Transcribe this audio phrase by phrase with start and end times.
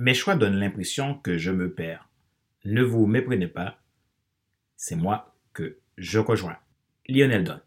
[0.00, 2.08] Mes choix donnent l'impression que je me perds.
[2.64, 3.80] Ne vous méprenez pas,
[4.76, 6.56] c'est moi que je rejoins.
[7.08, 7.58] Lionel Don.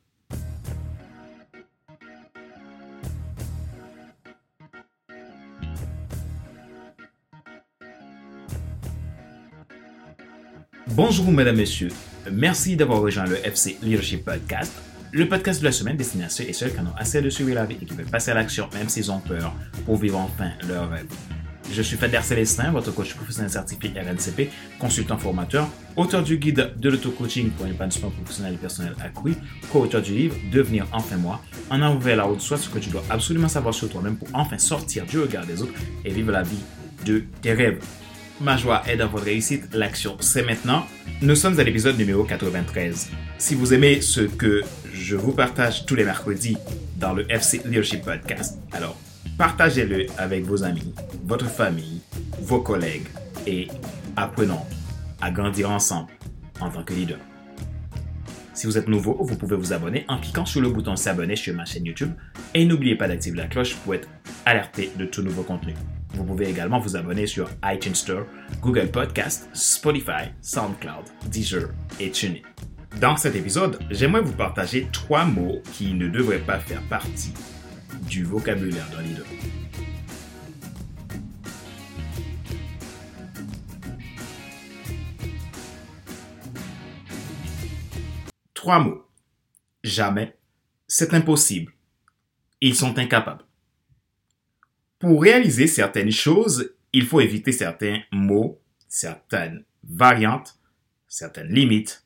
[10.88, 11.90] Bonjour mesdames, messieurs.
[12.32, 14.74] Merci d'avoir rejoint le FC Leadership Podcast,
[15.12, 17.30] le podcast de la semaine destiné à ceux et celles qui en ont assez de
[17.30, 20.18] suivre la vie et qui veulent passer à l'action même s'ils ont peur pour vivre
[20.18, 21.14] enfin leur rêve.
[21.74, 26.90] Je suis Fadler Célestin, votre coach professionnel certifié RNCP, consultant formateur, auteur du guide de
[26.90, 29.36] l'auto-coaching pour un épanouissement professionnel et personnel accru,
[29.72, 32.90] co-auteur du livre Devenir enfin moi, en avant vers la route, soit ce que tu
[32.90, 35.72] dois absolument savoir sur toi-même pour enfin sortir du regard des autres
[36.04, 36.60] et vivre la vie
[37.06, 37.82] de tes rêves.
[38.42, 40.86] Ma joie est dans votre réussite, l'action c'est maintenant.
[41.22, 43.12] Nous sommes à l'épisode numéro 93.
[43.38, 44.62] Si vous aimez ce que
[44.94, 46.58] je vous partage tous les mercredis
[46.98, 48.98] dans le FC Leadership Podcast, alors
[49.38, 50.94] partagez-le avec vos amis,
[51.24, 52.02] votre famille,
[52.42, 53.08] vos collègues
[53.48, 53.68] et
[54.16, 54.66] apprenons
[55.20, 56.12] à grandir ensemble
[56.60, 57.18] en tant que leader.
[58.54, 61.56] Si vous êtes nouveau, vous pouvez vous abonner en cliquant sur le bouton s'abonner sur
[61.56, 62.12] ma chaîne YouTube
[62.54, 64.08] et n'oubliez pas d'activer la cloche pour être
[64.46, 65.74] alerté de tout nouveau contenu.
[66.14, 68.26] Vous pouvez également vous abonner sur iTunes Store,
[68.62, 72.42] Google Podcast, Spotify, SoundCloud, Deezer et TuneIn.
[73.00, 77.34] Dans cet épisode, j'aimerais vous partager trois mots qui ne devraient pas faire partie
[78.12, 79.26] du vocabulaire d'un leader.
[88.54, 89.08] Trois mots.
[89.86, 90.38] Jamais.
[90.88, 91.72] C'est impossible.
[92.60, 93.46] Ils sont incapables.
[95.00, 100.60] Pour réaliser certaines choses, il faut éviter certains mots, certaines variantes,
[101.08, 102.06] certaines limites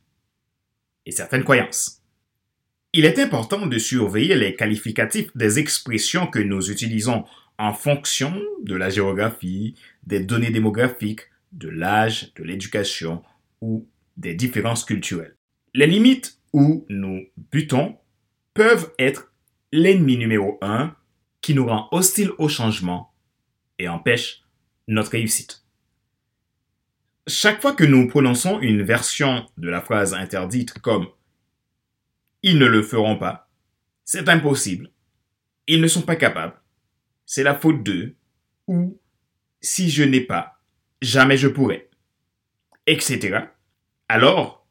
[1.08, 2.05] et certaines croyances.
[2.98, 7.26] Il est important de surveiller les qualificatifs des expressions que nous utilisons
[7.58, 9.76] en fonction de la géographie,
[10.08, 13.22] des données démographiques, de l'âge, de l'éducation
[13.60, 15.36] ou des différences culturelles.
[15.74, 17.98] Les limites où nous butons
[18.54, 19.30] peuvent être
[19.74, 20.96] l'ennemi numéro un
[21.42, 23.12] qui nous rend hostiles au changement
[23.78, 24.46] et empêche
[24.88, 25.66] notre réussite.
[27.28, 31.08] Chaque fois que nous prononçons une version de la phrase interdite comme
[32.46, 33.50] ils ne le feront pas,
[34.04, 34.92] c'est impossible,
[35.66, 36.62] ils ne sont pas capables,
[37.26, 38.16] c'est la faute d'eux,
[38.68, 39.02] ou
[39.62, 40.62] si je n'ai pas,
[41.02, 41.90] jamais je pourrai,
[42.86, 43.46] etc.
[44.10, 44.68] Alors,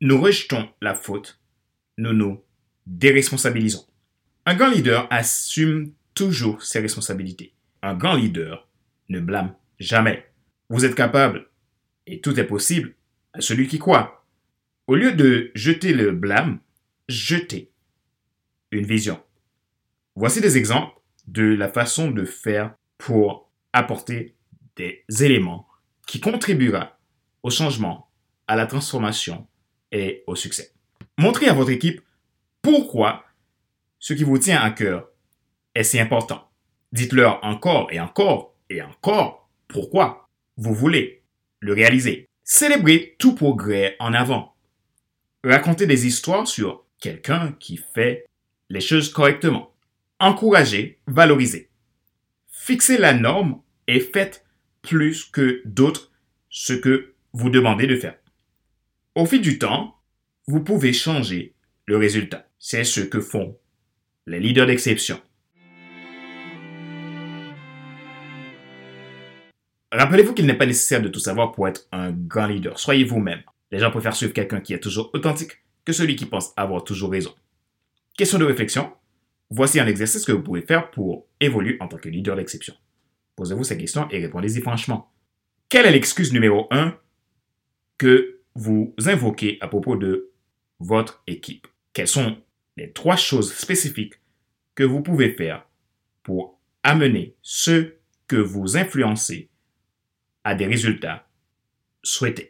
[0.00, 1.40] nous rejetons la faute,
[1.96, 2.42] nous nous
[2.86, 3.86] déresponsabilisons.
[4.44, 7.54] Un grand leader assume toujours ses responsabilités.
[7.82, 8.68] Un grand leader
[9.10, 10.28] ne blâme jamais.
[10.70, 11.48] Vous êtes capable,
[12.08, 12.96] et tout est possible,
[13.32, 14.26] à celui qui croit.
[14.88, 16.58] Au lieu de jeter le blâme,
[17.08, 17.70] jetez
[18.70, 19.22] une vision.
[20.14, 20.94] Voici des exemples
[21.26, 24.36] de la façon de faire pour apporter
[24.76, 25.66] des éléments
[26.06, 26.98] qui contribuera
[27.42, 28.08] au changement,
[28.46, 29.46] à la transformation
[29.90, 30.72] et au succès.
[31.18, 32.00] Montrez à votre équipe
[32.60, 33.24] pourquoi
[33.98, 35.08] ce qui vous tient à cœur
[35.74, 36.50] est si important.
[36.92, 41.22] Dites-leur encore et encore et encore pourquoi vous voulez
[41.60, 42.28] le réaliser.
[42.44, 44.54] Célébrez tout progrès en avant.
[45.44, 48.24] Racontez des histoires sur quelqu'un qui fait
[48.70, 49.74] les choses correctement.
[50.20, 51.68] Encouragez, valorisez.
[52.46, 54.46] Fixez la norme et faites
[54.82, 56.12] plus que d'autres
[56.48, 58.16] ce que vous demandez de faire.
[59.16, 59.96] Au fil du temps,
[60.46, 61.54] vous pouvez changer
[61.86, 62.48] le résultat.
[62.58, 63.58] C'est ce que font
[64.26, 65.20] les leaders d'exception.
[69.90, 72.78] Rappelez-vous qu'il n'est pas nécessaire de tout savoir pour être un grand leader.
[72.78, 73.42] Soyez vous-même.
[73.72, 77.10] Les gens préfèrent suivre quelqu'un qui est toujours authentique que celui qui pense avoir toujours
[77.10, 77.34] raison.
[78.16, 78.92] Question de réflexion.
[79.50, 82.74] Voici un exercice que vous pouvez faire pour évoluer en tant que leader d'exception.
[83.36, 85.12] Posez-vous ces questions et répondez-y franchement.
[85.68, 86.96] Quelle est l'excuse numéro 1
[87.98, 90.30] que vous invoquez à propos de
[90.80, 91.66] votre équipe?
[91.92, 92.38] Quelles sont
[92.76, 94.14] les trois choses spécifiques
[94.74, 95.66] que vous pouvez faire
[96.22, 99.50] pour amener ceux que vous influencez
[100.44, 101.28] à des résultats
[102.02, 102.48] souhaités?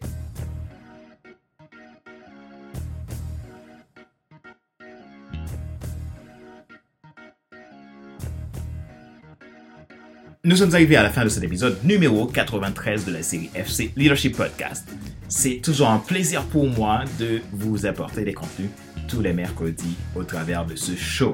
[10.44, 13.92] Nous sommes arrivés à la fin de cet épisode numéro 93 de la série FC
[13.94, 14.88] Leadership Podcast.
[15.28, 18.70] C'est toujours un plaisir pour moi de vous apporter des contenus
[19.06, 21.32] tous les mercredis au travers de ce show.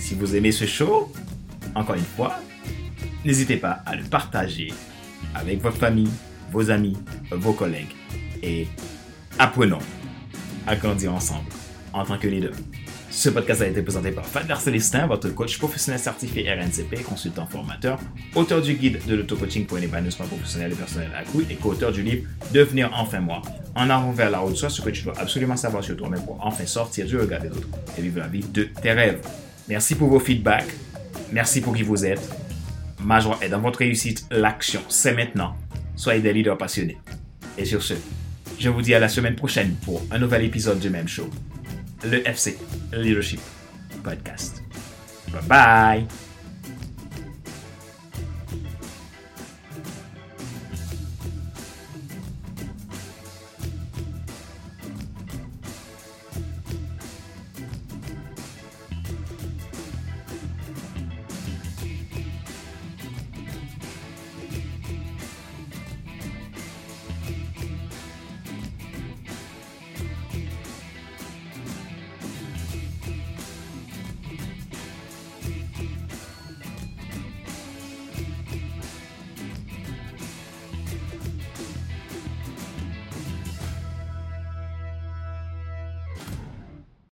[0.00, 1.12] Si vous aimez ce show,
[1.76, 2.40] encore une fois,
[3.24, 4.72] n'hésitez pas à le partager
[5.32, 6.10] avec votre famille,
[6.50, 6.96] vos amis,
[7.30, 7.94] vos collègues
[8.42, 8.66] et
[9.38, 9.78] apprenons
[10.66, 11.50] à grandir ensemble
[11.92, 12.50] en tant que leader.
[13.12, 17.98] Ce podcast a été présenté par Fadler Célestin, votre coach professionnel certifié RNCP, consultant formateur,
[18.36, 22.04] auteur du guide de l'auto-coaching pour un épanouissement professionnel et personnel accru et co-auteur du
[22.04, 23.42] livre Devenir enfin moi,
[23.74, 26.38] en avant vers la haute soi, ce que tu dois absolument savoir sur toi-même pour
[26.40, 27.66] enfin sortir du regard des autres
[27.98, 29.20] et vivre la vie de tes rêves.
[29.68, 30.72] Merci pour vos feedbacks.
[31.32, 32.30] Merci pour qui vous êtes.
[33.02, 34.24] Ma joie est dans votre réussite.
[34.30, 35.56] L'action, c'est maintenant.
[35.96, 36.98] Soyez des leaders passionnés.
[37.58, 37.94] Et sur ce,
[38.60, 41.28] je vous dis à la semaine prochaine pour un nouvel épisode du même show
[42.04, 42.56] le FC
[42.92, 43.40] Leadership
[44.02, 44.62] Podcast.
[45.32, 46.29] Bye bye